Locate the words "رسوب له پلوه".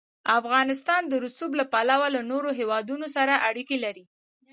1.25-2.07